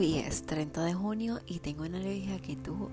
Hoy 0.00 0.16
es 0.16 0.44
30 0.44 0.82
de 0.82 0.94
junio 0.94 1.40
y 1.46 1.58
tengo 1.58 1.84
una 1.84 1.98
alergia 1.98 2.40
que 2.40 2.56
tú 2.56 2.88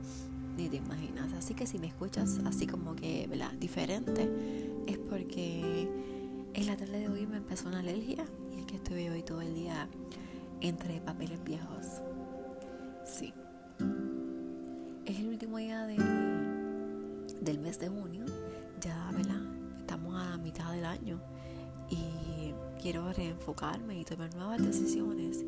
ni 0.58 0.68
te 0.68 0.76
imaginas. 0.76 1.32
Así 1.32 1.54
que 1.54 1.66
si 1.66 1.80
me 1.80 1.88
escuchas 1.88 2.42
así 2.44 2.68
como 2.68 2.98
que, 2.98 3.28
¿verdad? 3.28 3.54
Diferente, 3.54 4.30
es 4.88 4.98
porque 4.98 5.88
en 6.54 6.66
la 6.66 6.76
tarde 6.76 7.00
de 7.00 7.08
hoy 7.08 7.26
me 7.26 7.38
empezó 7.38 7.70
una 7.70 7.80
alergia 7.80 8.26
y 8.54 8.60
es 8.60 8.66
que 8.66 8.76
estuve 8.76 9.10
hoy 9.10 9.24
todo 9.24 9.42
el 9.42 9.56
día 9.56 9.88
entre 10.60 11.00
papeles 11.00 11.42
viejos. 11.46 12.02
Sí. 13.06 13.34
Es 15.06 15.18
el 15.18 15.30
último 15.30 15.60
día 15.60 15.88
del 15.88 17.60
mes 17.60 17.80
de 17.80 17.88
junio. 17.88 18.26
Ya, 18.82 19.10
¿verdad? 19.16 19.42
Estamos 19.80 20.14
a 20.14 20.36
mitad 20.40 20.74
del 20.74 20.84
año 20.84 21.22
y 21.90 22.52
quiero 22.82 23.14
reenfocarme 23.14 23.98
y 23.98 24.04
tomar 24.04 24.36
nuevas 24.36 24.62
decisiones 24.62 25.46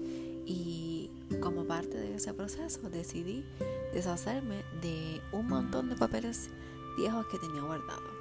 y 0.49 1.11
como 1.41 1.63
parte 1.63 1.95
de 1.95 2.15
ese 2.15 2.33
proceso 2.33 2.89
decidí 2.89 3.45
deshacerme 3.93 4.63
de 4.81 5.21
un 5.31 5.47
montón 5.47 5.89
de 5.89 5.95
papeles 5.95 6.49
viejos 6.97 7.27
que 7.27 7.37
tenía 7.37 7.61
guardados. 7.61 8.11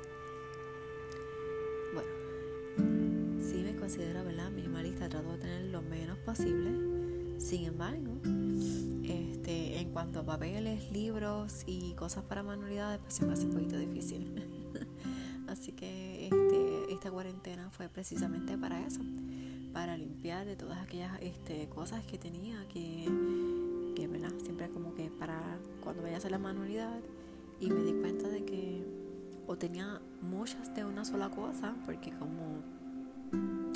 Bueno, 1.95 3.41
sí 3.41 3.63
me 3.65 3.75
considero 3.75 4.25
¿verdad? 4.25 4.51
minimalista, 4.51 5.09
trato 5.09 5.33
de 5.33 5.39
tener 5.39 5.63
lo 5.71 5.81
menos 5.81 6.19
posible. 6.19 7.41
Sin 7.41 7.65
embargo, 7.65 8.19
este, 9.05 9.79
en 9.79 9.91
cuanto 9.91 10.21
a 10.21 10.25
papeles, 10.25 10.93
libros 10.93 11.63
y 11.67 11.95
cosas 11.95 12.25
para 12.25 12.43
manualidades, 12.43 13.01
pues 13.01 13.15
se 13.15 13.25
me 13.25 13.33
hace 13.33 13.47
un 13.47 13.53
poquito 13.53 13.79
difícil. 13.79 14.71
Así 15.49 15.73
que 15.73 16.27
este, 16.27 16.93
esta 16.93 17.11
cuarentena 17.11 17.71
fue 17.71 17.89
precisamente 17.89 18.59
para 18.59 18.87
eso 18.87 19.01
para 19.79 19.97
limpiar 19.97 20.45
de 20.45 20.57
todas 20.57 20.77
aquellas 20.79 21.13
este, 21.21 21.69
cosas 21.69 22.05
que 22.05 22.19
tenía 22.19 22.67
que, 22.67 23.05
que 23.95 24.09
¿verdad? 24.09 24.33
siempre 24.43 24.69
como 24.71 24.93
que 24.93 25.09
para 25.09 25.41
cuando 25.81 26.03
vaya 26.03 26.17
a 26.17 26.19
hacer 26.19 26.33
la 26.33 26.39
manualidad 26.41 26.99
y 27.61 27.71
me 27.71 27.85
di 27.85 27.93
cuenta 27.93 28.29
de 28.29 28.45
que 28.45 28.85
o 29.47 29.57
tenía 29.57 30.03
muchas 30.21 30.75
de 30.75 30.85
una 30.85 31.05
sola 31.05 31.31
cosa 31.31 31.77
porque 31.87 32.11
como 32.11 32.61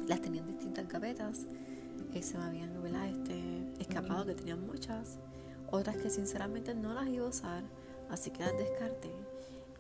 las 0.08 0.20
tenía 0.20 0.40
en 0.40 0.48
distintas 0.48 0.88
gavetas 0.88 1.46
eh, 2.14 2.22
se 2.24 2.36
me 2.36 2.46
habían 2.46 2.82
¿verdad? 2.82 3.06
Este, 3.06 3.72
escapado 3.78 4.26
que 4.26 4.34
tenían 4.34 4.66
muchas 4.66 5.20
otras 5.70 5.96
que 5.98 6.10
sinceramente 6.10 6.74
no 6.74 6.94
las 6.94 7.06
iba 7.06 7.26
a 7.26 7.28
usar 7.28 7.62
así 8.10 8.32
que 8.32 8.40
las 8.40 8.58
descarté 8.58 9.12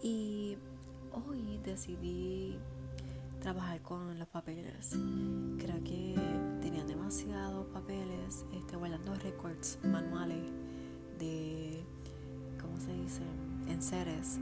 y 0.00 0.56
hoy 1.10 1.58
decidí 1.64 2.60
trabajar 3.42 3.82
con 3.82 4.18
los 4.18 4.28
papeles. 4.28 4.96
Creo 5.58 5.82
que 5.82 6.14
tenían 6.62 6.86
demasiados 6.86 7.66
papeles, 7.66 8.46
este, 8.54 8.76
guardando 8.76 9.14
records 9.16 9.78
manuales 9.82 10.50
de, 11.18 11.84
¿cómo 12.60 12.78
se 12.78 12.92
dice?, 12.94 13.22
en 13.68 13.82
seres. 13.82 14.38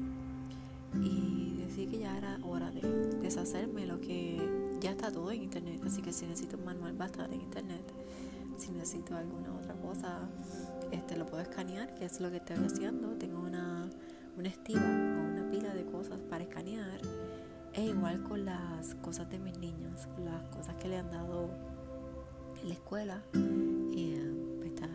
Y 1.02 1.54
decidí 1.64 1.86
que 1.86 1.98
ya 2.00 2.16
era 2.16 2.38
hora 2.44 2.70
de 2.70 2.80
deshacerme 3.22 3.86
lo 3.86 4.00
que 4.00 4.38
ya 4.80 4.90
está 4.90 5.10
todo 5.10 5.30
en 5.30 5.44
internet. 5.44 5.80
Así 5.86 6.02
que 6.02 6.12
si 6.12 6.26
necesito 6.26 6.58
un 6.58 6.66
manual 6.66 7.00
va 7.00 7.04
a 7.04 7.08
estar 7.08 7.32
en 7.32 7.40
internet. 7.40 7.82
Si 8.58 8.70
necesito 8.70 9.16
alguna 9.16 9.54
otra 9.54 9.74
cosa, 9.76 10.28
este 10.90 11.16
lo 11.16 11.24
puedo 11.24 11.42
escanear, 11.42 11.94
que 11.94 12.04
es 12.04 12.20
lo 12.20 12.30
que 12.30 12.36
estoy 12.36 12.56
haciendo. 12.56 13.16
Tengo 13.16 13.40
una, 13.40 13.88
una 14.36 14.48
estiva 14.48 15.19
es 17.80 17.90
igual 17.90 18.22
con 18.22 18.44
las 18.44 18.94
cosas 18.96 19.30
de 19.30 19.38
mis 19.38 19.56
niños, 19.58 20.06
las 20.24 20.42
cosas 20.54 20.74
que 20.76 20.88
le 20.88 20.98
han 20.98 21.10
dado 21.10 21.50
en 22.60 22.68
la 22.68 22.74
escuela. 22.74 23.22
Eh, 23.34 24.62
está, 24.64 24.88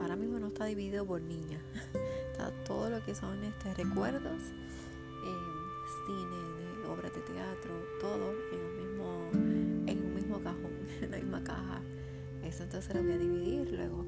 ahora 0.00 0.16
mismo 0.16 0.38
no 0.38 0.48
está 0.48 0.66
dividido 0.66 1.04
por 1.04 1.20
niñas. 1.20 1.62
Está 2.30 2.52
todo 2.64 2.88
lo 2.88 3.04
que 3.04 3.14
son 3.14 3.44
este, 3.44 3.74
recuerdos, 3.74 4.40
eh, 4.40 5.34
cine, 6.06 6.88
obras 6.88 7.12
de 7.12 7.20
teatro, 7.20 7.74
todo 8.00 8.32
en 8.50 8.64
un 8.64 8.76
mismo, 8.78 9.30
en 9.86 10.06
un 10.06 10.14
mismo 10.14 10.38
cajón, 10.40 10.72
en 11.02 11.10
la 11.10 11.18
misma 11.18 11.44
caja. 11.44 11.82
Eso 12.42 12.62
entonces 12.62 12.94
lo 12.94 13.02
voy 13.02 13.12
a 13.12 13.18
dividir 13.18 13.72
luego 13.72 14.06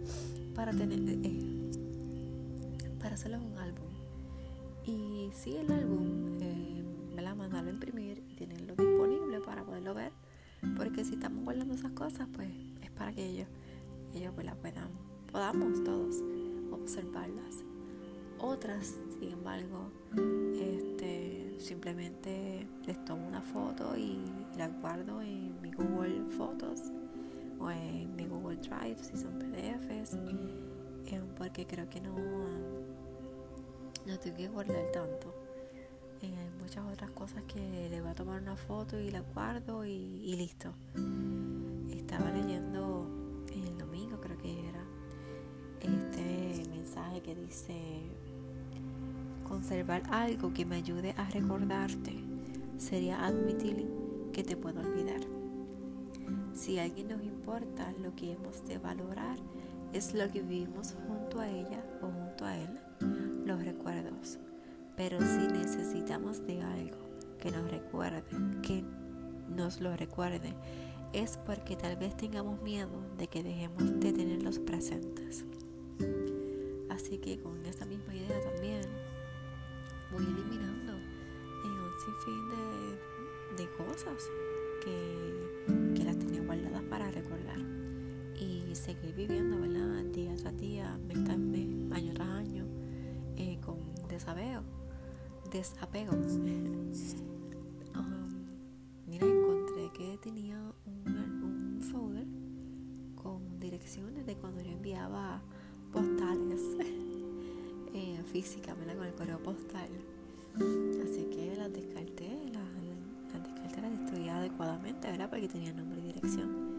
para 0.54 0.72
tener 0.72 0.98
eh, 0.98 1.71
para 3.00 3.16
hacerlo 3.16 3.38
un 3.38 3.59
álbum. 3.59 3.88
Y 4.87 5.31
sí, 5.34 5.56
el 5.56 5.71
álbum 5.71 6.38
mandarlo 7.53 7.71
a 7.71 7.75
imprimir 7.75 8.25
y 8.31 8.35
tenerlo 8.35 8.75
disponible 8.75 9.41
para 9.41 9.63
poderlo 9.63 9.95
ver. 9.95 10.13
Porque 10.77 11.05
si 11.05 11.15
estamos 11.15 11.45
guardando 11.45 11.75
esas 11.75 11.93
cosas, 11.93 12.27
pues 12.33 12.49
es 12.83 12.91
para 12.93 13.13
que 13.13 13.27
ellos, 13.27 13.49
ellos 14.15 14.33
pues, 14.35 14.47
la 14.47 14.55
puedan, 14.55 14.89
podamos 15.31 15.85
todos 15.85 16.17
observarlas. 16.71 17.65
Otras, 18.39 18.97
sin 19.19 19.33
embargo, 19.33 19.91
este, 20.55 21.57
simplemente 21.59 22.67
les 22.87 23.05
tomo 23.05 23.29
una 23.29 23.43
foto 23.43 23.97
y 23.97 24.19
la 24.57 24.69
guardo 24.69 25.21
en 25.21 25.61
mi 25.61 25.73
Google 25.73 26.25
Fotos 26.37 26.81
o 27.61 27.71
en 27.71 28.17
mi 28.17 28.27
Google 28.27 28.57
Drive 28.57 28.97
si 29.03 29.17
son 29.17 29.39
PDFs, 29.39 30.15
eh, 31.07 31.21
porque 31.37 31.67
creo 31.67 31.89
que 31.89 32.01
no, 32.01 32.17
no 34.07 34.19
tengo 34.19 34.37
que 34.37 34.49
guardar 34.49 34.91
tanto 34.93 35.41
hay 36.27 36.50
muchas 36.60 36.84
otras 36.93 37.10
cosas 37.10 37.43
que 37.44 37.88
le 37.91 38.00
voy 38.00 38.10
a 38.10 38.15
tomar 38.15 38.41
una 38.41 38.56
foto 38.56 38.99
y 38.99 39.10
la 39.10 39.21
guardo 39.21 39.84
y, 39.84 40.34
listo. 40.37 40.72
Estaba 41.91 42.31
leyendo 42.31 43.09
el 43.53 43.78
domingo, 43.78 44.21
creo 44.21 44.38
que 44.38 44.69
era, 44.69 44.84
este 45.81 46.69
mensaje 46.71 47.21
que 47.22 47.34
dice, 47.34 48.03
conservar 49.49 50.03
algo 50.10 50.53
que 50.53 50.65
me 50.65 50.77
ayude 50.77 51.15
a 51.16 51.25
recordarte 51.31 52.15
sería 52.78 53.25
admitir 53.25 53.89
que 54.33 54.44
te 54.44 54.56
puedo 54.56 54.81
olvidar. 54.81 55.21
Si 56.54 56.78
a 56.78 56.84
alguien 56.84 57.09
nos 57.09 57.22
importa, 57.22 57.93
lo 58.00 58.15
que 58.15 58.33
hemos 58.33 58.65
de 58.66 58.78
valorar 58.78 59.39
es 59.93 60.15
lo 60.15 60.31
que 60.31 60.43
vivimos 60.43 60.94
junto 61.06 61.41
a 61.41 61.49
ella 61.49 61.84
o 62.00 62.06
junto 62.06 62.44
a 62.44 62.56
él, 62.56 62.81
los 63.44 63.62
recuerdos. 63.65 64.39
Pero 65.03 65.19
si 65.21 65.49
necesitamos 65.49 66.47
de 66.47 66.63
algo 66.63 66.97
que 67.41 67.51
nos 67.51 67.69
recuerde, 67.69 68.23
que 68.63 68.85
nos 69.49 69.81
lo 69.81 69.97
recuerde, 69.97 70.55
es 71.13 71.39
porque 71.39 71.75
tal 71.75 71.97
vez 71.97 72.17
tengamos 72.17 72.63
miedo 72.63 73.03
de 73.19 73.27
que 73.27 73.43
dejemos 73.43 73.99
de 73.99 74.13
tenerlos 74.13 74.61
presentes. 74.61 75.45
Así 76.89 77.19
que 77.19 77.41
con 77.41 77.67
esta 77.67 77.85
misma 77.85 78.15
idea 78.15 78.41
también 78.43 78.83
voy 80.13 80.23
eliminando 80.23 80.93
en 80.93 81.73
un 81.73 81.91
sinfín 82.05 83.57
de, 83.57 83.69
cosas 83.84 84.23
que, 84.84 86.05
las 86.05 86.17
tenía 86.17 86.43
guardadas 86.43 86.83
para 86.84 87.11
recordar 87.11 87.59
y 88.39 88.73
seguir 88.77 89.17
viviendo, 89.17 89.61
¿verdad? 89.61 90.05
Día 90.13 90.37
tras 90.37 90.57
día, 90.59 90.97
mes 91.09 91.25
tras 91.25 91.39
mes, 91.39 91.93
año 91.93 92.13
tras 92.15 92.29
año, 92.29 92.67
eh, 93.37 93.59
con 93.65 93.79
desapego 94.09 94.81
desapego. 95.53 96.13
Um, 97.95 98.47
mira, 99.07 99.27
encontré 99.27 99.91
que 99.93 100.19
tenía 100.23 100.59
un, 100.87 101.79
folder 101.81 102.27
con 103.15 103.61
direcciones 103.61 104.25
de 104.25 104.37
cuando 104.37 104.63
yo 104.63 104.73
enviaba 104.73 105.43
postales 105.93 106.60
eh, 107.95 108.22
físicas, 108.33 108.75
con 108.75 109.07
el 109.07 109.15
correo 109.15 109.43
postal. 109.43 109.91
Así 110.54 111.28
que 111.31 111.55
las 111.57 111.72
descarté, 111.72 112.28
las, 112.53 113.43
descarté, 113.43 113.81
las 113.83 113.98
destruí 113.98 114.28
adecuadamente, 114.28 115.10
¿verdad? 115.10 115.28
Porque 115.28 115.48
tenía 115.48 115.72
nombre 115.72 116.01
y 116.01 116.05
dirección. 116.05 116.72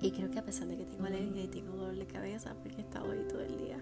Y, 0.00 0.10
creo 0.12 0.30
que 0.30 0.38
a 0.38 0.44
pesar 0.44 0.68
de 0.68 0.76
que 0.76 0.84
tengo 0.84 1.04
alergia 1.04 1.42
y 1.42 1.48
tengo 1.48 1.72
dolor 1.76 1.96
de 1.96 2.06
cabeza, 2.06 2.54
porque 2.62 2.76
he 2.76 2.80
estado 2.80 3.10
ahí 3.10 3.26
todo 3.28 3.40
el 3.40 3.58
día 3.58 3.78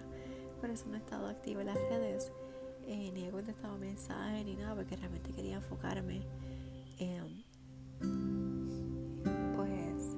por 0.65 0.73
eso 0.73 0.87
no 0.89 0.95
he 0.95 0.97
estado 0.97 1.27
activa 1.27 1.61
en 1.61 1.67
las 1.67 1.77
redes, 1.77 2.31
eh, 2.87 3.11
ni 3.13 3.25
he 3.25 3.29
contestado 3.29 3.77
mensajes 3.77 4.43
ni 4.43 4.55
nada, 4.55 4.73
porque 4.73 4.95
realmente 4.95 5.31
quería 5.31 5.57
enfocarme 5.57 6.23
en, 6.97 7.43
pues, 9.55 10.15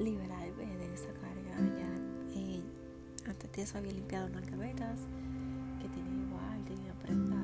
liberarme 0.00 0.76
de 0.78 0.92
esa 0.92 1.12
carga. 1.12 1.56
Ya, 1.78 2.40
eh, 2.40 2.60
antes 3.24 3.52
de 3.52 3.62
eso 3.62 3.78
había 3.78 3.92
limpiado 3.92 4.26
unas 4.26 4.50
gavetas 4.50 4.98
que 5.80 5.88
tenía 5.90 6.26
igual, 6.26 6.64
tenía 6.64 6.92
prendas 6.94 7.39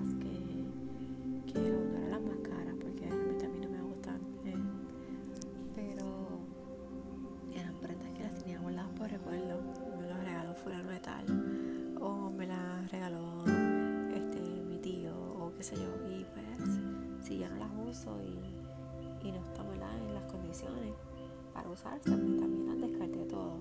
usarse 21.76 22.10
pues 22.10 22.40
también 22.40 22.66
las 22.68 22.80
descarté 22.80 23.24
todo. 23.26 23.58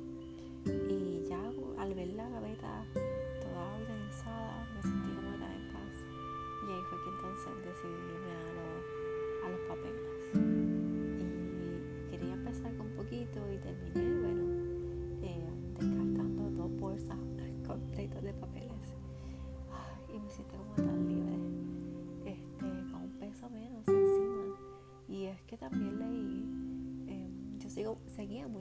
Y 0.66 1.28
ya 1.28 1.42
al 1.78 1.94
ver 1.94 2.08
la 2.14 2.30
gaveta 2.30 2.86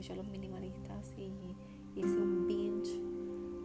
mucho 0.05 0.13
a 0.13 0.17
los 0.17 0.27
minimalistas 0.27 1.13
y 1.17 1.31
hice 1.99 2.15
un 2.15 2.45
binge, 2.45 2.99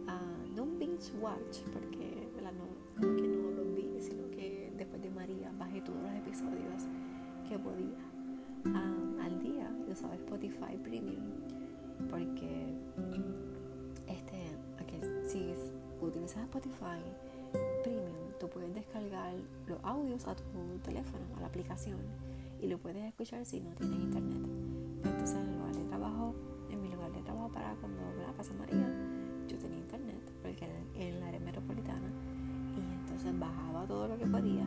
uh, 0.07 0.55
no 0.55 0.63
un 0.63 0.79
binge 0.79 1.11
watch, 1.21 1.59
porque 1.71 2.27
no, 2.41 2.65
como 2.99 3.15
que 3.15 3.27
no 3.27 3.51
lo 3.51 3.63
vi, 3.75 4.01
sino 4.01 4.27
que 4.31 4.73
después 4.75 5.01
de 5.03 5.11
María 5.11 5.51
bajé 5.59 5.81
todos 5.81 6.01
los 6.01 6.11
episodios 6.13 6.87
que 7.47 7.59
podía 7.59 8.03
um, 8.65 9.19
al 9.21 9.39
día. 9.39 9.71
Yo 9.85 9.93
usaba 9.93 10.15
Spotify 10.15 10.77
Premium, 10.81 11.21
porque 12.09 12.73
este, 14.07 14.57
okay, 14.81 14.99
si 15.23 15.53
utilizas 16.01 16.43
Spotify 16.45 17.03
Premium, 17.83 18.15
tú 18.39 18.49
puedes 18.49 18.73
descargar 18.73 19.35
los 19.67 19.77
audios 19.83 20.27
a 20.27 20.35
tu 20.35 20.43
teléfono, 20.83 21.23
a 21.37 21.41
la 21.41 21.47
aplicación, 21.47 21.99
y 22.59 22.67
lo 22.67 22.79
puedes 22.79 23.03
escuchar 23.03 23.45
si 23.45 23.59
no 23.59 23.69
tienes 23.75 23.99
internet. 23.99 24.41
Entonces, 25.03 25.37
en 25.37 25.60
de 25.73 25.83
trabajo, 25.85 26.35
en 26.69 26.81
mi 26.81 26.89
lugar 26.89 27.11
de 27.11 27.21
trabajo 27.21 27.49
para 27.51 27.73
cuando 27.75 28.01
la 28.21 28.33
pasa 28.33 28.53
María, 28.53 28.87
yo 29.47 29.57
tenía 29.57 29.79
internet, 29.79 30.31
porque 30.41 30.65
era 30.65 30.79
en 30.95 31.19
la 31.19 31.27
área 31.27 31.39
metropolitana, 31.39 32.09
y 32.75 32.79
entonces 33.01 33.37
bajaba 33.37 33.85
todo 33.85 34.07
lo 34.07 34.17
que 34.17 34.25
podía, 34.25 34.65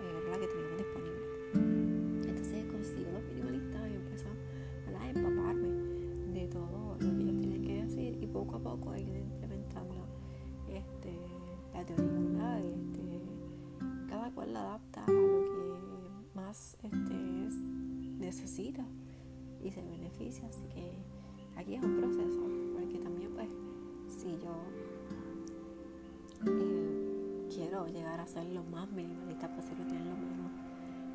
era 0.00 0.30
la 0.30 0.38
que 0.38 0.46
teníamos 0.46 0.78
disponible. 0.78 1.22
Entonces 2.28 2.64
consigo 2.66 3.10
los 3.12 3.24
minimalistas 3.24 3.90
y 3.90 3.94
empezó 3.94 4.28
a 4.98 5.10
empaparme 5.10 5.68
de 6.32 6.46
todo 6.48 6.96
lo 7.00 7.16
que 7.16 7.22
ellos 7.22 7.40
tienen 7.40 7.64
que 7.64 7.82
decir 7.82 8.18
y 8.22 8.26
poco 8.26 8.56
a 8.56 8.60
poco 8.60 8.90
hay 8.90 9.04
que 9.04 9.18
implementando 9.18 10.06
este, 10.68 11.18
la 11.74 11.84
teoría, 11.84 12.60
este, 12.60 13.20
cada 14.08 14.30
cual 14.30 14.52
la 14.52 14.60
adapta 14.60 15.04
a 15.04 15.10
lo 15.10 15.42
que 15.44 15.62
más 16.34 16.76
este, 16.82 17.46
es 17.46 17.54
necesita 18.18 18.84
y 19.62 19.70
se 19.70 19.82
beneficia. 19.82 20.48
Así 20.48 20.64
que 20.74 20.92
aquí 21.56 21.74
es 21.74 21.82
un 21.82 21.96
proceso, 21.98 22.40
porque 22.74 22.98
también 22.98 23.30
pues 23.32 23.50
si 24.08 24.38
yo 24.38 24.50
eh, 24.50 24.91
quiero 27.54 27.86
llegar 27.86 28.18
a 28.18 28.26
ser 28.26 28.46
lo 28.46 28.62
más 28.64 28.90
minimalista 28.90 29.48
posible, 29.48 29.84
tener 29.84 30.06
lo 30.06 30.16
menos, 30.16 30.50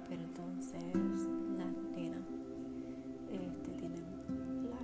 pero 0.08 0.22
entonces 0.22 0.84
las 1.58 1.74
nenas 1.96 2.22
este, 3.32 3.72
tienen, 3.72 4.06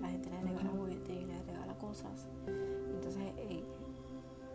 la, 0.01 0.09
gente 0.09 0.29
les 0.31 0.43
regala 0.43 0.69
juguetes 0.71 1.15
y 1.15 1.25
les 1.25 1.45
regala 1.45 1.77
cosas, 1.77 2.27
entonces 2.47 3.21
eh, 3.37 3.63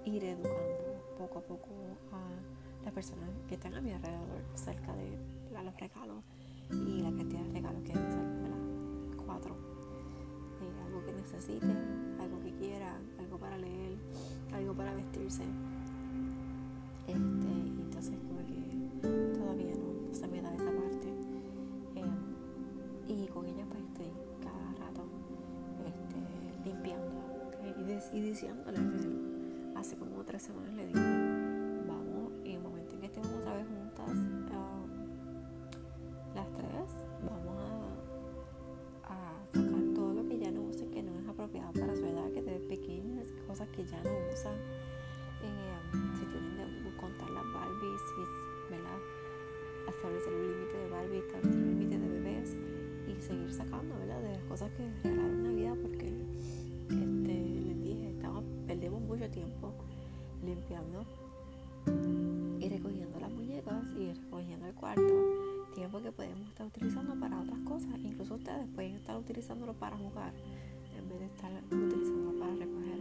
ir 0.05 0.25
educando 0.25 1.05
poco 1.17 1.39
a 1.39 1.43
poco 1.43 1.69
a 2.13 2.85
las 2.85 2.93
personas 2.93 3.31
que 3.47 3.55
están 3.55 3.75
a 3.75 3.81
mi 3.81 3.93
alrededor 3.93 4.43
cerca 4.55 4.93
de 4.95 5.19
los 5.63 5.77
regalos 5.79 6.25
y 6.71 7.01
la 7.01 7.11
cantidad 7.11 7.43
de 7.43 7.53
regalos 7.53 7.83
que 7.83 7.93
debe 7.93 8.11
ser, 8.11 8.27
¿verdad? 8.43 9.25
Cuatro. 9.25 9.57
Eh, 10.61 10.87
algo 10.87 11.05
que 11.05 11.13
necesiten, 11.13 12.17
algo 12.21 12.41
que 12.41 12.53
quieran, 12.55 13.03
algo 13.19 13.39
para 13.39 13.57
leer, 13.57 13.99
algo 14.53 14.75
para 14.75 14.95
vestirse. 14.95 15.45
Con 23.39 23.47
ella 23.47 23.65
pues 23.69 23.85
estoy 23.85 24.13
cada 24.43 24.87
rato 24.87 25.05
este, 25.87 26.69
limpiando 26.69 27.23
y, 27.63 28.17
y 28.17 28.21
diciéndole, 28.21 28.79
hace 29.77 29.97
como 29.97 30.25
tres 30.25 30.43
semanas 30.43 30.75
le 30.75 30.87
dije, 30.87 31.01
vamos, 31.87 32.33
en 32.45 32.51
el 32.51 32.61
momento 32.61 32.95
en 32.95 33.01
que 33.01 33.07
estemos 33.07 33.31
otra 33.31 33.55
vez 33.55 33.67
juntas, 33.69 34.11
las 36.35 36.53
tres 36.53 36.91
vamos 37.25 37.63
a, 39.05 39.47
sacar 39.53 39.95
todo 39.95 40.15
lo 40.15 40.29
que 40.29 40.39
ya 40.39 40.51
no 40.51 40.63
usen 40.63 40.91
que 40.91 41.03
no 41.05 41.17
es 41.17 41.29
apropiado 41.29 41.73
para 41.75 41.95
su 41.95 42.07
edad, 42.07 42.33
que 42.33 42.43
desde 42.43 42.59
pequeñas, 42.67 43.29
cosas 43.47 43.69
que 43.69 43.85
ya 43.85 44.03
no 44.03 44.11
usan. 44.33 44.57
Que 54.79 54.89
regalaron 55.03 55.43
Navidad 55.43 55.75
porque 55.83 56.07
este, 56.07 57.35
les 57.67 57.83
dije, 57.83 58.11
estamos, 58.11 58.45
perdemos 58.65 59.03
mucho 59.03 59.29
tiempo 59.29 59.75
limpiando 60.41 61.05
y 62.61 62.69
recogiendo 62.69 63.19
las 63.19 63.33
muñecas 63.33 63.85
y 63.99 64.13
recogiendo 64.13 64.67
el 64.67 64.75
cuarto 64.75 65.03
tiempo 65.75 66.01
que 66.01 66.13
podemos 66.13 66.47
estar 66.47 66.65
utilizando 66.65 67.19
para 67.19 67.41
otras 67.41 67.59
cosas. 67.63 67.91
Incluso 68.05 68.37
ustedes 68.37 68.69
pueden 68.73 68.95
estar 68.95 69.17
utilizándolo 69.17 69.73
para 69.73 69.97
jugar 69.97 70.33
en 70.97 71.09
vez 71.09 71.19
de 71.19 71.27
estar 71.27 71.51
utilizándolo 71.73 72.39
para 72.39 72.53
recoger. 72.53 73.01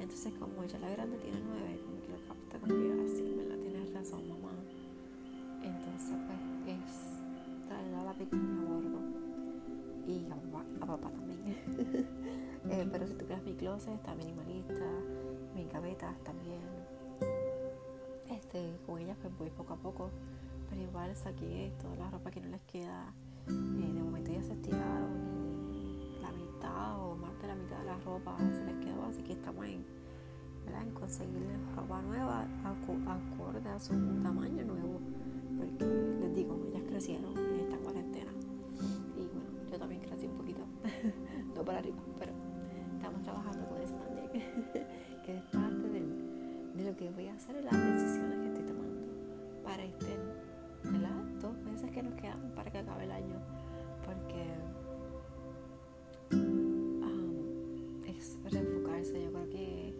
Entonces, 0.00 0.32
como 0.40 0.64
ya 0.64 0.78
la 0.78 0.88
grande 0.92 1.18
tiene 1.18 1.42
nueve, 1.46 1.78
como 1.84 2.00
que 2.00 2.08
lo 2.08 2.26
capta 2.26 2.58
que 2.58 3.04
así, 3.04 3.34
¿verdad? 3.36 3.58
Tienes 3.58 3.92
razón, 3.92 4.30
mamá. 4.30 4.54
Entonces, 5.62 6.16
pues 6.64 6.74
es 6.74 7.68
traer 7.68 7.94
a 7.96 8.04
la 8.04 8.14
pequeña 8.14 8.62
a 8.62 8.64
bordo 8.64 9.11
y 10.06 10.26
a, 10.30 10.86
papá 10.86 11.10
también. 11.10 11.56
eh, 12.70 12.88
pero 12.90 13.06
si 13.06 13.14
tú 13.14 13.24
creas 13.26 13.42
mi 13.42 13.54
closet, 13.54 13.94
está 13.94 14.14
minimalista, 14.14 14.86
mis 15.54 15.70
gavetas 15.72 16.16
también. 16.24 16.60
Este, 18.30 18.76
con 18.86 18.98
ellas 18.98 19.16
pues 19.20 19.36
voy 19.38 19.50
poco 19.50 19.74
a 19.74 19.76
poco 19.76 20.10
pero 20.72 20.84
igual 20.84 21.14
saqué 21.14 21.70
toda 21.82 21.96
la 21.96 22.10
ropa 22.10 22.30
que 22.30 22.40
no 22.40 22.48
les 22.48 22.62
queda. 22.62 23.12
Eh, 23.46 23.52
de 23.52 24.02
momento 24.02 24.32
ya 24.32 24.42
se 24.42 24.54
estiraron 24.54 25.70
y 25.70 26.18
la 26.22 26.32
mitad 26.32 26.98
o 26.98 27.14
más 27.14 27.38
de 27.42 27.48
la 27.48 27.54
mitad 27.54 27.78
de 27.80 27.84
la 27.84 27.98
ropa 27.98 28.38
se 28.38 28.64
les 28.64 28.76
quedó, 28.76 29.04
así 29.04 29.22
que 29.22 29.32
estamos 29.34 29.66
en, 29.66 29.84
en 30.66 30.90
conseguir 30.94 31.42
ropa 31.76 32.00
nueva 32.00 32.46
acorde 32.64 33.68
a 33.68 33.78
su 33.78 33.92
tamaño 34.22 34.64
nuevo. 34.64 35.00
Porque 35.58 35.84
les 36.20 36.34
digo, 36.34 36.58
ellas 36.70 36.84
crecieron 36.88 37.51
para 41.64 41.78
arriba, 41.78 41.98
pero 42.18 42.32
estamos 42.96 43.22
trabajando 43.22 43.66
con 43.68 43.80
eso 43.80 43.94
también, 43.94 44.30
que 45.24 45.36
es 45.36 45.42
parte 45.52 45.88
de, 45.88 46.84
lo 46.84 46.96
que 46.96 47.10
voy 47.10 47.28
a 47.28 47.34
hacer 47.34 47.56
en 47.56 47.64
las 47.64 47.72
decisiones 47.74 48.38
que 48.40 48.46
estoy 48.48 48.64
tomando 48.64 49.06
para 49.62 49.84
este 49.84 50.18
¿verdad? 50.84 51.14
Dos 51.40 51.56
meses 51.58 51.90
que 51.90 52.02
nos 52.02 52.14
quedan 52.14 52.52
para 52.56 52.70
que 52.70 52.78
acabe 52.78 53.04
el 53.04 53.12
año, 53.12 53.36
porque 54.04 54.44
um, 56.32 58.02
es 58.04 58.36
reenfocarse. 58.50 59.22
Yo 59.22 59.32
creo 59.32 59.48
que 59.50 59.94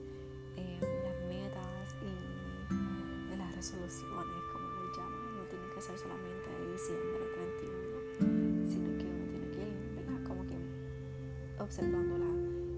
eh, 0.57 0.79
las 0.81 1.29
metas 1.29 1.97
y 2.03 3.37
las 3.37 3.55
resoluciones, 3.55 4.43
como 4.53 4.69
les 4.85 4.97
llaman, 4.97 5.37
no 5.37 5.45
tienen 5.45 5.71
que 5.75 5.81
ser 5.81 5.97
solamente 5.99 6.51
de 6.51 6.73
observándola, 11.63 12.27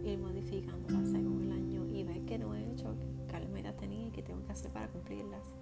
ir 0.05 0.19
modificándola 0.19 1.05
según 1.07 1.45
el 1.45 1.53
año 1.53 1.87
y 1.89 2.05
ver 2.05 2.21
que 2.27 2.39
no 2.39 2.55
he 2.55 2.73
hecho, 2.73 2.95
qué 3.29 3.49
metas 3.49 3.77
tenía 3.77 4.09
y 4.09 4.11
qué 4.11 4.23
tengo 4.23 4.45
que 4.45 4.53
hacer 4.53 4.71
para 4.71 4.89
cumplirlas. 4.89 5.53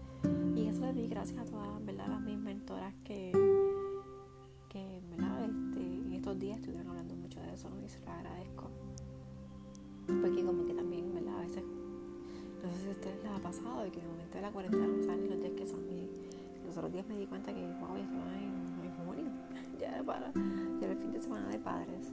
Y 0.55 0.67
eso 0.67 0.83
le 0.83 0.93
di 0.93 1.09
gracias 1.09 1.39
a 1.39 1.45
todas 1.45 1.85
¿verdad? 1.85 2.09
las 2.09 2.21
mis 2.21 2.39
mentoras 2.39 2.95
que, 3.05 3.33
que 4.69 5.01
¿verdad? 5.11 5.45
Este, 5.45 5.81
en 5.81 6.13
estos 6.13 6.39
días 6.39 6.59
estuvieron 6.59 6.89
hablando 6.89 7.15
mucho 7.15 7.41
de 7.41 7.55
eso 7.55 7.69
y 7.85 7.89
se 7.89 8.01
lo 8.01 8.11
agradezco. 8.11 8.71
Porque 10.07 10.45
como 10.45 10.67
que 10.67 10.75
también, 10.75 11.15
¿verdad? 11.15 11.39
A 11.39 11.43
veces, 11.43 11.63
no 12.63 12.71
sé 12.73 12.83
si 12.83 12.89
a 12.89 12.91
ustedes 12.91 13.23
les 13.23 13.33
ha 13.33 13.39
pasado, 13.39 13.87
y 13.87 13.91
que 13.91 14.01
en 14.01 14.05
el 14.05 14.11
momento 14.11 14.35
de 14.35 14.43
la 14.43 14.51
cuarentena 14.51 14.87
no 14.87 15.03
saben 15.05 15.31
los 15.31 15.39
días 15.39 15.53
que 15.53 15.67
son. 15.67 15.81
Y 15.91 16.09
los 16.67 16.77
otros 16.77 16.93
días 16.93 17.07
me 17.07 17.19
di 17.19 17.27
cuenta 17.27 17.55
que, 17.55 17.61
wow, 17.61 17.97
ya 17.97 18.03
estaba 18.03 18.37
en, 18.37 18.85
en 18.85 19.07
junio, 19.07 19.31
ya 19.81 20.03
para, 20.03 20.33
ya 20.35 20.87
era 20.87 20.93
el 20.93 20.99
fin 20.99 21.13
de 21.13 21.23
semana 21.23 21.49
de 21.49 21.59
padres. 21.59 22.13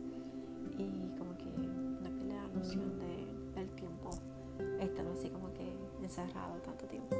Y 0.79 1.17
como 1.17 1.37
que 1.37 1.45
no 1.45 2.09
pierde 2.09 2.33
la 2.33 2.47
noción 2.47 2.97
de, 2.99 3.59
del 3.59 3.69
tiempo, 3.75 4.09
estando 4.79 5.13
así 5.13 5.29
como 5.29 5.53
que 5.53 5.77
encerrado 6.01 6.55
tanto 6.61 6.85
tiempo. 6.85 7.15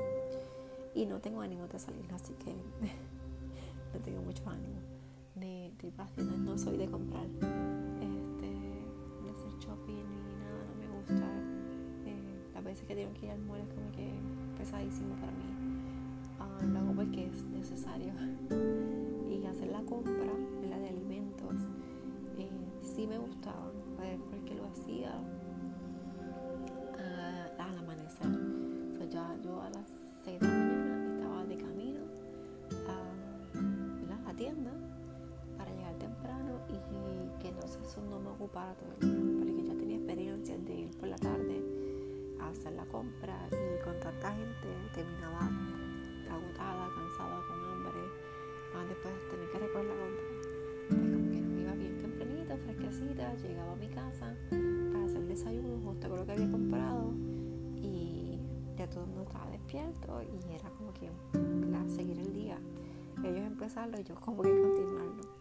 Y 0.96 1.06
no 1.06 1.20
tengo 1.20 1.42
ánimo 1.42 1.68
de 1.68 1.78
salir, 1.78 2.06
así 2.14 2.34
que 2.34 2.54
no 3.94 4.00
tengo 4.04 4.22
mucho 4.22 4.50
ánimo 4.50 4.80
de, 5.40 5.72
de 5.82 6.38
no 6.38 6.58
soy 6.58 6.78
de 6.78 6.88
comprar, 6.88 7.26
este, 7.26 8.48
de 8.48 9.30
hacer 9.30 9.52
shopping 9.60 9.94
ni 9.94 10.36
nada, 10.40 10.66
no 10.68 10.76
me 10.76 10.88
gusta. 10.98 11.26
Eh, 12.06 12.52
las 12.54 12.64
veces 12.64 12.86
que 12.86 12.96
tengo 12.96 13.14
que 13.14 13.26
ir 13.26 13.32
al 13.32 13.40
mall 13.40 13.60
es 13.60 13.68
como 13.70 13.92
que 13.92 14.12
pesadísimo 14.58 15.16
para 15.16 15.32
mí. 15.32 15.46
Uh, 16.40 16.68
lo 16.68 16.80
hago 16.80 16.94
porque 16.94 17.28
es 17.28 17.44
necesario. 17.46 18.14
y 19.30 19.46
hacer 19.46 19.70
la 19.70 19.82
compra 19.82 20.34
sí 22.96 23.08
me 23.08 23.18
gustaba, 23.18 23.72
pues, 23.98 24.20
porque 24.30 24.56
lo 24.56 24.66
hacía 24.66 25.12
uh, 26.98 27.62
al 27.62 27.78
amanecer. 27.78 28.28
O 28.94 28.98
sea, 28.98 29.06
ya 29.08 29.38
yo 29.44 29.62
a 29.62 29.70
las 29.70 29.90
6 30.26 30.40
de 30.40 30.48
la 30.48 30.54
mañana 30.54 31.14
estaba 31.16 31.46
de 31.46 31.58
camino 31.58 32.02
a 34.18 34.26
la 34.26 34.36
tienda 34.36 34.72
y 36.70 37.42
que 37.42 37.50
entonces 37.50 37.80
eso 37.84 38.02
no 38.02 38.20
me 38.20 38.30
ocupara 38.30 38.74
todo 38.76 38.90
el 38.94 39.00
día, 39.00 39.46
porque 39.46 39.64
ya 39.64 39.74
tenía 39.74 39.98
experiencia 39.98 40.58
de 40.58 40.74
ir 40.74 40.98
por 40.98 41.08
la 41.10 41.18
tarde 41.18 41.64
a 42.40 42.50
hacer 42.50 42.74
la 42.74 42.86
compra 42.86 43.48
y 43.48 43.84
con 43.84 44.00
tanta 44.00 44.32
gente 44.32 44.68
terminaba 44.94 45.50
agotada, 46.30 46.90
cansada, 46.96 47.42
con 47.48 47.58
hambre, 47.72 48.02
ah, 48.76 48.86
después 48.88 49.14
tener 49.32 49.52
que 49.52 49.60
recoger 49.60 49.86
la 49.86 49.96
compra. 49.96 50.29
Fresquecita, 52.60 53.34
llegaba 53.36 53.74
a 53.74 53.76
mi 53.76 53.88
casa 53.88 54.36
para 54.92 55.06
hacer 55.06 55.18
el 55.18 55.28
desayuno 55.28 55.80
justo 55.84 56.10
con 56.10 56.20
lo 56.20 56.26
que 56.26 56.32
había 56.32 56.52
comprado 56.52 57.14
y 57.76 58.40
ya 58.78 58.90
todo 58.90 59.04
el 59.04 59.08
mundo 59.08 59.24
estaba 59.24 59.50
despierto 59.52 60.22
y 60.24 60.54
era 60.54 60.70
como 60.70 60.94
que 60.94 61.10
seguir 61.96 62.20
el 62.20 62.34
día. 62.34 62.58
Ellos 63.24 63.46
empezarlo 63.46 64.00
y 64.00 64.04
yo 64.04 64.16
como 64.16 64.42
que 64.42 64.50
continuarlo 64.50 65.40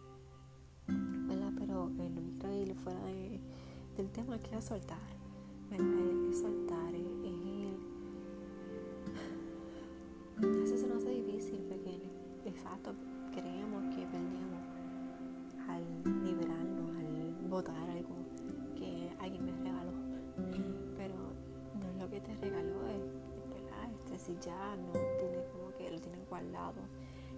pero 1.57 1.89
lo 1.89 2.21
increíble 2.21 2.75
fuera 2.75 2.99
de, 3.03 3.39
del 3.97 4.09
tema 4.11 4.37
que 4.39 4.49
era 4.49 4.61
soltar, 4.61 4.97
al 17.59 17.65
botar 17.65 17.89
algo 17.89 18.15
que 18.77 19.11
alguien 19.19 19.45
me 19.45 19.51
regaló, 19.51 19.91
pero 20.95 21.15
no 21.79 21.89
es 21.89 21.97
lo 21.97 22.09
que 22.09 22.21
te 22.21 22.35
regaló, 22.35 22.87
es, 22.87 23.03
¿verdad? 23.49 23.91
Este, 23.91 24.17
si 24.17 24.37
ya 24.39 24.75
no 24.77 24.93
tienes 25.19 25.45
como 25.51 25.75
que 25.77 25.91
lo 25.91 25.99
tienes 25.99 26.29
guardado 26.29 26.81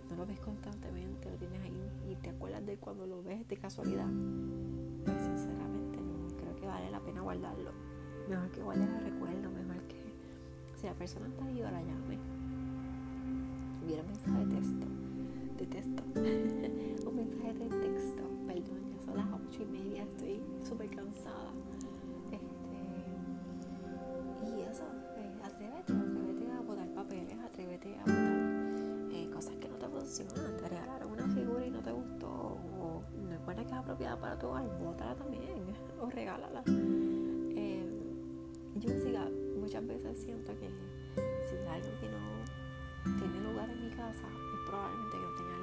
no 0.10 0.18
lo 0.18 0.26
ves 0.26 0.40
constantemente, 0.42 1.32
lo 1.32 1.38
tienes 1.38 1.62
ahí 1.62 2.12
y 2.12 2.16
te 2.16 2.30
acuerdas 2.32 2.66
de 2.66 2.76
cuando 2.78 3.08
lo 3.08 3.24
ves 3.24 3.48
de 3.48 3.56
casualidad, 3.56 4.10
pues 5.06 5.22
sinceramente 5.22 6.00
no 6.02 6.36
creo 6.38 6.56
que 6.58 6.68
vale 6.68 6.92
la 6.92 7.00
pena 7.00 7.22
guardarlo. 7.22 7.72
Mejor 8.30 8.52
que 8.52 8.62
guardes 8.62 8.90
el 8.90 9.04
recuerdo, 9.06 9.50
mejor 9.50 9.82
que 9.88 10.04
si 10.76 10.86
la 10.86 10.94
persona 10.96 11.28
está 11.28 11.46
ahí 11.46 11.62
ahora 11.62 11.82
llame. 11.82 12.20
Hubiera 13.86 14.04
mensaje 14.04 14.46
de 14.46 14.56
texto, 14.56 14.88
de 15.58 15.66
texto, 15.66 16.04
un 17.10 17.16
mensaje 17.16 17.54
de 17.54 17.70
texto, 17.70 18.24
perdón, 18.46 18.91
son 19.06 19.18
las 19.18 19.28
ocho 19.28 19.64
y 19.64 19.66
media, 19.66 20.04
estoy 20.04 20.42
súper 20.64 20.90
cansada. 20.90 21.52
Este, 22.32 22.78
y 24.46 24.62
eso, 24.62 24.84
eh, 25.18 25.34
atrévete, 25.44 25.94
atrévete 25.94 26.52
a 26.52 26.62
botar 26.62 26.88
papeles, 26.94 27.38
atrévete 27.40 27.98
a 28.00 28.06
te 30.60 30.68
regalaron 30.68 31.12
una 31.12 31.28
figura 31.30 31.66
y 31.66 31.72
no 31.72 31.82
te 31.82 31.92
gustó, 31.92 32.28
o 32.28 33.04
no 33.16 33.34
encuentras 33.34 33.66
que 33.66 33.74
es 33.74 33.80
apropiada 33.80 34.20
para 34.20 34.38
tu 34.38 34.48
hogar, 34.48 34.68
bótala 34.80 35.16
también, 35.16 35.64
o 36.02 36.10
regálala. 36.10 36.64
Eh, 36.68 37.86
yo 38.76 38.90
siga, 39.00 39.30
muchas 39.58 39.88
veces 39.88 40.22
siento 40.22 40.52
que 40.60 40.70
si 41.50 41.56
hay 41.56 41.82
algo 41.82 42.00
que 42.00 42.10
no 42.10 43.20
tiene 43.20 43.50
lugar 43.50 43.70
en 43.70 43.84
mi 43.84 43.90
casa, 43.96 44.28
es 44.28 44.70
probablemente 44.70 45.18
que 45.18 45.24
no 45.24 45.36
tenga 45.36 45.61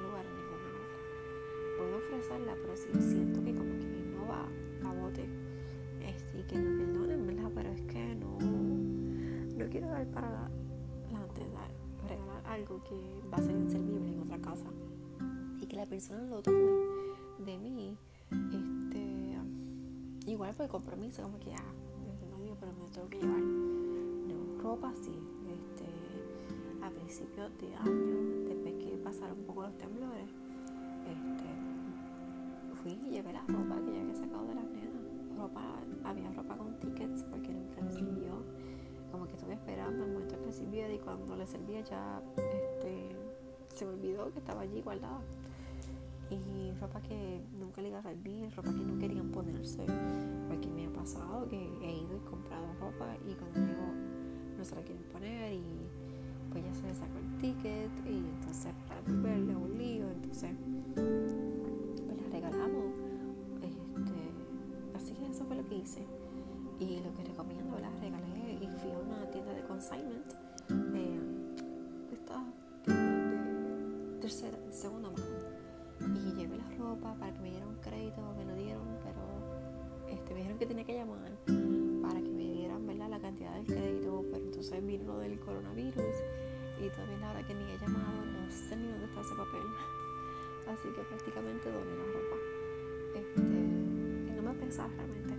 Puedo 1.79 1.97
ofrecerla, 1.97 2.55
pero 2.61 2.75
si 2.75 2.91
siento 3.01 3.41
que 3.41 3.55
como 3.55 3.79
que 3.79 3.87
no 4.11 4.27
va 4.27 4.45
a 4.89 4.93
bote, 4.93 5.25
este, 6.01 6.39
y 6.39 6.43
que 6.43 6.57
me 6.57 6.85
perdonen, 6.85 7.25
¿verdad? 7.25 7.49
Pero 7.55 7.69
es 7.69 7.81
que 7.83 8.15
no, 8.15 8.37
no 8.37 9.69
quiero 9.69 9.87
dar 9.87 10.05
para 10.07 10.29
la, 10.29 10.51
la 11.11 11.25
regalar 12.07 12.45
algo 12.47 12.83
que 12.83 12.95
va 13.31 13.37
a 13.37 13.41
ser 13.41 13.55
inservible 13.55 14.11
en 14.11 14.19
otra 14.19 14.39
casa. 14.39 14.65
Y 15.61 15.67
que 15.67 15.75
la 15.77 15.85
persona 15.85 16.21
lo 16.23 16.41
tome 16.41 16.57
de 17.45 17.57
mí 17.57 17.97
este 18.31 19.37
igual 20.25 20.53
por 20.53 20.65
el 20.65 20.71
compromiso 20.71 21.23
como 21.23 21.39
que 21.39 21.53
ah 21.53 21.73
no 22.29 22.43
digo 22.43 22.57
pero 22.59 22.73
me 22.73 22.89
tengo 22.89 23.09
que 23.09 23.19
llevar. 23.19 23.41
Ropa 24.61 24.93
sí 25.01 25.11
este 25.47 26.85
a 26.85 26.89
principios 26.89 27.51
de 27.59 27.75
año 27.75 28.47
después 28.47 28.73
que 28.75 28.97
pasaron 29.03 29.39
un 29.39 29.45
poco 29.45 29.63
los 29.63 29.77
temblores 29.77 30.29
este 31.07 31.68
fui 32.83 32.93
y 33.05 33.09
llevé 33.11 33.33
la 33.33 33.41
ropa 33.41 33.75
que 33.85 33.93
ya 33.93 34.01
había 34.01 34.15
sacado 34.15 34.45
de 34.47 34.55
las 34.55 34.65
nenas 34.65 34.99
ropa 35.37 35.61
había 36.03 36.31
ropa 36.31 36.57
con 36.57 36.79
tickets 36.79 37.23
porque 37.23 37.53
nunca 37.53 37.81
recibió 37.81 38.43
como 39.11 39.25
que 39.25 39.33
estuve 39.33 39.53
esperando 39.53 40.05
el 40.05 40.11
momento 40.11 40.41
que 40.43 40.51
sirviera 40.51 40.93
y 40.93 40.99
cuando 40.99 41.35
le 41.35 41.47
servía 41.47 41.81
ya 41.81 42.21
este, 42.37 43.15
se 43.73 43.85
me 43.85 43.93
olvidó 43.93 44.31
que 44.31 44.39
estaba 44.39 44.61
allí 44.61 44.81
guardada. 44.81 45.21
Y 46.29 46.71
ropa 46.79 47.01
que 47.01 47.41
nunca 47.59 47.81
le 47.81 47.87
iba 47.87 47.99
a 47.99 48.03
servir, 48.03 48.53
ropa 48.55 48.69
que 48.69 48.83
no 48.83 48.99
querían 48.99 49.31
ponerse. 49.31 49.83
Porque 50.47 50.67
me 50.67 50.85
ha 50.85 50.93
pasado 50.93 51.47
que 51.47 51.57
he 51.57 51.91
ido 51.91 52.17
y 52.17 52.29
comprado 52.29 52.67
ropa 52.79 53.15
y 53.27 53.33
cuando 53.33 53.59
llego 53.59 53.87
no 54.57 54.63
se 54.63 54.75
la 54.75 54.81
quieren 54.83 55.03
poner 55.05 55.53
y 55.53 55.63
pues 56.51 56.63
ya 56.63 56.73
se 56.75 56.87
le 56.87 56.93
sacó 56.93 57.17
el 57.17 57.37
ticket 57.41 57.89
y 58.05 58.17
entonces 58.17 58.73
para 58.87 59.01
devolverle 59.01 59.55
un 59.55 59.77
lío, 59.77 60.09
entonces 60.09 60.51
fue 65.49 65.57
lo 65.57 65.67
que 65.67 65.75
hice. 65.75 66.05
Y 66.79 67.01
lo 67.01 67.13
que 67.15 67.23
recomiendo, 67.23 67.77
la 67.79 67.89
regalé 67.99 68.53
y 68.61 68.67
fui 68.77 68.91
a 68.91 68.99
una 68.99 69.29
tienda 69.31 69.51
de 69.51 69.63
consignment, 69.63 70.31
eh, 70.95 71.19
esta 72.13 72.45
tienda 72.85 73.33
de 74.13 74.19
tercera, 74.21 74.57
segunda 74.71 75.09
mano. 75.09 75.25
Y 75.99 76.35
llevé 76.37 76.57
la 76.57 76.69
ropa 76.77 77.15
para 77.15 77.33
que 77.33 77.39
me 77.41 77.49
dieran 77.49 77.75
crédito, 77.81 78.21
me 78.37 78.45
lo 78.45 78.53
dieron, 78.53 78.87
pero 79.03 79.19
este, 80.07 80.33
me 80.33 80.37
dijeron 80.37 80.59
que 80.59 80.65
tenía 80.67 80.85
que 80.85 80.93
llamar 80.93 81.31
para 82.01 82.21
que 82.21 82.29
me 82.29 82.43
dieran 82.43 82.85
¿verdad? 82.85 83.09
la 83.09 83.19
cantidad 83.19 83.55
del 83.55 83.65
crédito, 83.65 84.23
pero 84.31 84.45
entonces 84.45 84.85
vino 84.85 85.03
lo 85.05 85.17
del 85.17 85.39
coronavirus 85.39 86.15
y 86.79 86.89
todavía 86.91 87.17
la 87.17 87.31
hora 87.31 87.47
que 87.47 87.55
ni 87.55 87.63
he 87.71 87.77
llamado, 87.79 88.23
no 88.23 88.51
sé 88.51 88.77
ni 88.77 88.87
dónde 88.87 89.05
está 89.05 89.21
ese 89.21 89.35
papel. 89.35 89.61
Así 90.69 90.87
que 90.95 91.01
prácticamente 91.01 91.71
doné 91.71 91.95
la 91.97 92.05
ropa. 92.05 92.35
Este, 93.15 93.58
no 94.49 94.55
me 94.55 94.61
pensaba 94.61 94.89
realmente 94.97 95.35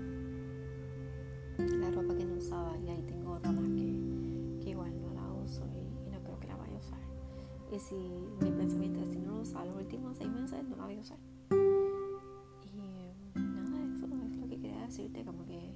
la 1.81 1.90
ropa 1.90 2.14
que 2.14 2.25
no 2.25 2.35
usaba 2.35 2.79
y 2.79 2.88
ahí 2.90 3.02
tengo 3.02 3.33
otra 3.33 3.50
más 3.50 3.64
que, 3.73 4.71
igual 4.71 4.93
no 5.02 5.12
la 5.12 5.33
uso 5.33 5.67
y, 5.67 6.12
no 6.12 6.23
creo 6.23 6.38
que 6.38 6.47
la 6.47 6.55
vaya 6.55 6.75
a 6.75 6.79
usar. 6.79 7.00
Y 7.73 7.79
si 7.81 7.97
mi 7.97 8.52
pensamiento 8.52 9.00
es 9.00 9.09
si 9.09 9.19
no 9.19 9.35
lo 9.35 9.40
uso 9.40 9.64
los 9.64 9.76
últimos 9.76 10.17
seis 10.17 10.31
meses, 10.31 10.62
no 10.69 10.76
la 10.76 10.85
voy 10.85 10.97
a 10.97 11.00
usar. 11.00 11.19
Y 11.50 13.37
nada, 13.37 13.85
eso 13.97 14.07
es 14.07 14.40
lo 14.40 14.49
que 14.49 14.61
quería 14.61 14.87
decirte, 14.87 15.25
como 15.25 15.45
que 15.45 15.75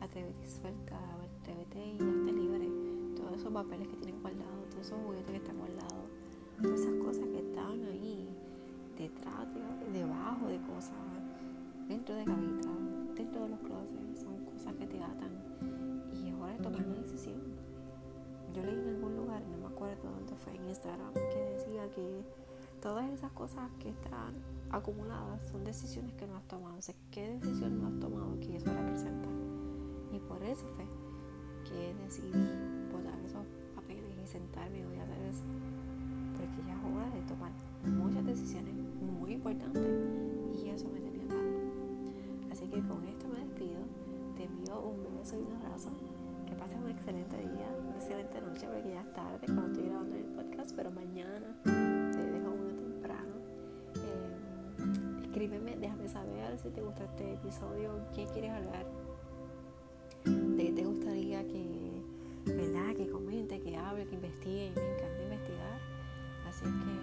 atrévete 0.00 0.44
y 0.44 0.46
suelta, 0.46 0.98
atrévete 1.40 1.86
y 1.86 1.94
hazte 1.94 2.32
libre. 2.32 2.68
Todos 3.16 3.38
esos 3.38 3.50
papeles 3.50 3.88
que 3.88 3.96
tienen 3.96 4.20
guardados, 4.20 4.68
todos 4.68 4.86
esos 4.86 4.98
juguetes 5.00 5.30
que 5.30 5.36
están 5.38 5.56
guardados, 5.56 6.10
todas 6.60 6.80
esas 6.80 6.94
cosas 6.96 7.24
que 7.28 7.38
están 7.38 7.82
ahí, 7.86 8.28
detrás, 8.98 9.48
debajo 9.90 10.48
de 10.48 10.58
cosas, 10.58 11.14
dentro 11.88 12.14
de 12.14 12.24
dentro 12.24 12.53
los 13.50 13.60
closets, 13.60 14.20
son 14.20 14.44
cosas 14.44 14.74
que 14.74 14.86
te 14.86 15.02
atan 15.02 15.32
y 16.12 16.28
es 16.28 16.34
hora 16.34 16.52
de 16.52 16.58
tomar 16.58 16.86
una 16.86 16.96
decisión. 16.96 17.42
Yo 18.54 18.62
leí 18.62 18.78
en 18.78 18.88
algún 18.88 19.16
lugar, 19.16 19.42
no 19.50 19.58
me 19.58 19.74
acuerdo 19.74 20.10
dónde 20.10 20.34
fue, 20.36 20.54
en 20.54 20.68
Instagram, 20.68 21.12
que 21.12 21.40
decía 21.54 21.90
que 21.90 22.22
todas 22.80 23.10
esas 23.10 23.32
cosas 23.32 23.70
que 23.80 23.88
están 23.88 24.34
acumuladas 24.70 25.42
son 25.50 25.64
decisiones 25.64 26.12
que 26.14 26.26
no 26.26 26.36
has 26.36 26.46
tomado. 26.46 26.76
O 26.76 26.82
sea, 26.82 26.94
¿qué 27.10 27.38
decisión 27.40 27.80
no 27.80 27.88
has 27.88 27.98
tomado 27.98 28.38
que 28.40 28.56
eso 28.56 28.72
representa? 28.72 29.28
Y 30.12 30.18
por 30.20 30.42
eso 30.42 30.66
fue 30.76 30.84
que 31.64 31.94
decidí 32.04 32.30
botar 32.92 33.18
esos 33.24 33.44
papeles 33.74 34.14
y 34.22 34.26
sentarme 34.26 34.86
hoy 34.86 34.98
a 34.98 35.02
hacer 35.04 35.18
eso. 35.22 35.44
Porque 36.36 36.68
ya 36.68 36.74
es 36.74 36.84
hora 36.84 37.10
de 37.10 37.22
tomar 37.22 37.50
muchas 37.84 38.24
decisiones 38.24 38.74
muy 38.74 39.32
importantes 39.32 39.82
y 40.62 40.68
eso 40.68 40.88
me 40.88 41.00
tenía 41.00 41.26
dado. 41.26 41.42
Así 42.52 42.68
que 42.68 42.80
con 42.86 43.04
esto 43.04 43.23
envío 45.32 45.38
un 45.38 45.38
beso 45.38 45.38
y 45.38 45.42
un 45.42 45.52
abrazo. 45.62 45.90
Que 46.46 46.54
pases 46.54 46.76
un 46.76 46.90
excelente 46.90 47.36
día, 47.36 47.68
una 47.80 47.96
excelente 47.96 48.40
noche 48.40 48.66
porque 48.66 48.90
ya 48.90 49.00
es 49.00 49.12
tarde 49.12 49.46
cuando 49.46 49.66
estoy 49.68 49.88
grabando 49.88 50.16
el 50.16 50.24
podcast, 50.24 50.72
pero 50.76 50.90
mañana 50.90 51.56
te 51.64 51.70
dejo 51.70 52.50
uno 52.50 52.74
temprano. 52.74 53.34
Eh, 53.96 55.22
escríbeme, 55.22 55.76
déjame 55.76 56.08
saber 56.08 56.58
si 56.58 56.70
te 56.70 56.82
gusta 56.82 57.04
este 57.04 57.34
episodio, 57.34 57.90
qué 58.14 58.26
quieres 58.26 58.50
hablar, 58.52 58.86
de 60.24 60.72
te 60.72 60.84
gustaría 60.84 61.46
que, 61.46 62.02
¿verdad? 62.46 62.94
Que 62.94 63.08
comente, 63.08 63.60
que 63.60 63.76
hable, 63.76 64.06
que 64.06 64.14
investigue. 64.14 64.72
Me 64.74 64.94
encanta 64.94 65.22
investigar. 65.22 65.80
Así 66.46 66.64
que 66.64 66.93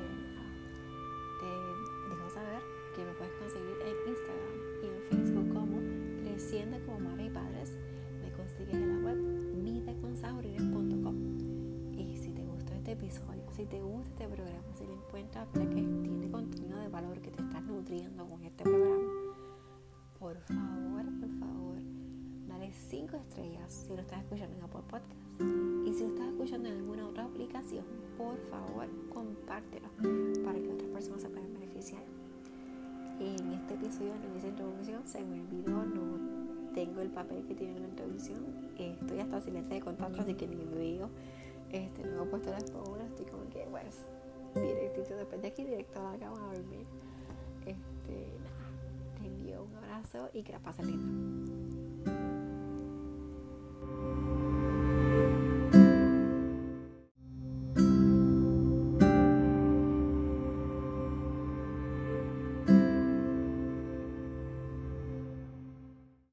si 13.61 13.67
te 13.67 13.79
gusta 13.79 14.09
este 14.09 14.27
programa, 14.27 14.73
si 14.73 14.87
le 14.87 14.93
encuentras 14.93 15.47
que 15.49 15.59
tiene 15.59 16.31
contenido 16.31 16.79
de 16.79 16.87
valor, 16.87 17.21
que 17.21 17.29
te 17.29 17.43
estás 17.43 17.61
nutriendo 17.63 18.25
con 18.25 18.43
este 18.43 18.63
programa, 18.63 19.07
por 20.17 20.35
favor, 20.39 21.05
por 21.19 21.29
favor, 21.39 21.77
dale 22.47 22.73
5 22.73 23.17
estrellas 23.17 23.71
si 23.71 23.89
lo 23.93 24.01
estás 24.01 24.21
escuchando 24.21 24.57
en 24.57 24.63
Apple 24.63 24.81
Podcast. 24.89 25.13
Y 25.85 25.93
si 25.93 26.01
lo 26.01 26.09
estás 26.09 26.27
escuchando 26.29 26.69
en 26.69 26.77
alguna 26.77 27.07
otra 27.07 27.25
aplicación, 27.25 27.85
por 28.17 28.35
favor, 28.49 28.87
compártelo 29.13 29.89
para 30.43 30.59
que 30.59 30.73
otras 30.73 30.89
personas 30.89 31.21
se 31.21 31.29
puedan 31.29 31.53
beneficiar. 31.53 32.01
En 33.19 33.53
este 33.53 33.75
episodio 33.75 34.13
no 34.27 34.37
hice 34.37 34.47
introducción, 34.47 35.07
se 35.07 35.23
me 35.23 35.39
olvidó, 35.39 35.85
no 35.85 36.73
tengo 36.73 37.01
el 37.01 37.11
papel 37.11 37.45
que 37.45 37.53
tiene 37.53 37.79
la 37.79 37.87
introducción, 37.87 38.43
estoy 38.75 39.19
hasta 39.19 39.39
sin 39.39 39.53
lente 39.53 39.75
de 39.75 39.81
contacto, 39.81 40.23
así 40.23 40.33
que 40.33 40.47
ni 40.47 40.65
veo, 40.65 41.11
este, 41.71 42.03
no 42.03 42.23
he 42.23 42.25
puesto 42.27 42.51
las 42.51 42.69
paulas, 42.69 43.07
estoy 43.09 43.25
como 43.25 43.49
que, 43.49 43.65
bueno, 43.65 43.89
directito 44.55 45.15
después 45.15 45.41
de 45.41 45.47
aquí, 45.47 45.63
directo 45.63 45.99
a 45.99 46.13
la 46.13 46.19
cama 46.19 46.49
a 46.49 46.53
dormir. 46.53 46.85
Este, 47.65 48.37
nada, 48.43 49.19
te 49.19 49.27
envío 49.27 49.63
un 49.63 49.75
abrazo 49.75 50.29
y 50.33 50.43
que 50.43 50.53
la 50.53 50.59
pases 50.59 50.85
linda. 50.85 52.40